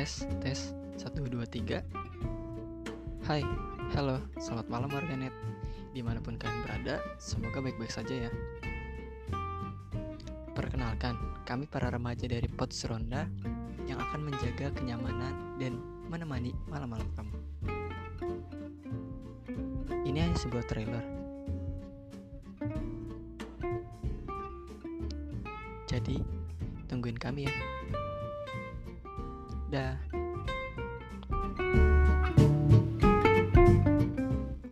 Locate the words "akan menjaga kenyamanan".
14.08-15.60